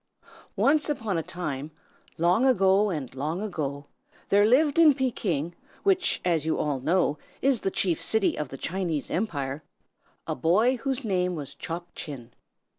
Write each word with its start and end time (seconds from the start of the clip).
ONCE 0.55 0.89
upon 0.89 1.15
a 1.19 1.21
time, 1.21 1.69
long 2.17 2.43
ago 2.43 2.89
and 2.89 3.13
long 3.13 3.39
ago, 3.39 3.85
there 4.29 4.47
lived 4.47 4.79
in 4.79 4.95
Pekin, 4.95 5.53
which, 5.83 6.19
as 6.25 6.43
you 6.43 6.57
all 6.57 6.79
know, 6.79 7.19
is 7.39 7.61
the 7.61 7.69
chief 7.69 8.01
city 8.01 8.35
of 8.35 8.49
the 8.49 8.57
Chinese 8.57 9.11
Empire, 9.11 9.63
a 10.25 10.33
boy 10.33 10.77
whose 10.77 11.05
name 11.05 11.35
was 11.35 11.53
Chop 11.53 11.89
Chin. 11.93 12.33